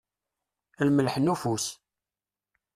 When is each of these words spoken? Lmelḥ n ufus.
Lmelḥ 0.87 1.15
n 1.19 1.31
ufus. 1.33 1.65